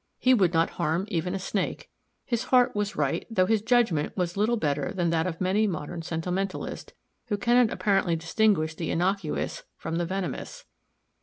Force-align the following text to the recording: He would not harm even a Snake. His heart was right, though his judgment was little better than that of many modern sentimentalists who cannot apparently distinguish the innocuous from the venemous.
He 0.17 0.33
would 0.33 0.51
not 0.51 0.71
harm 0.81 1.05
even 1.09 1.35
a 1.35 1.37
Snake. 1.37 1.87
His 2.25 2.45
heart 2.45 2.75
was 2.75 2.95
right, 2.95 3.23
though 3.29 3.45
his 3.45 3.61
judgment 3.61 4.17
was 4.17 4.35
little 4.35 4.57
better 4.57 4.91
than 4.91 5.11
that 5.11 5.27
of 5.27 5.39
many 5.39 5.67
modern 5.67 6.01
sentimentalists 6.01 6.93
who 7.27 7.37
cannot 7.37 7.71
apparently 7.71 8.15
distinguish 8.15 8.73
the 8.73 8.89
innocuous 8.89 9.61
from 9.77 9.97
the 9.97 10.05
venemous. 10.07 10.65